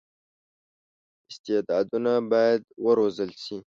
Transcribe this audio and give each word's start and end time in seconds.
استعدادونه 1.31 2.13
باید 2.31 2.61
وروزل 2.85 3.31
شي. 3.43 3.55